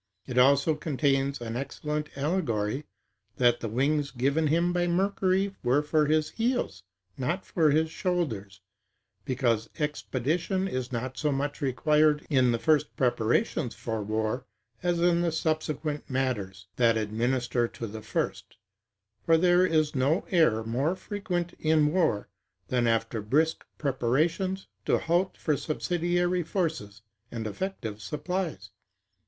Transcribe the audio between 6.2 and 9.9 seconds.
heels, not for his shoulders; because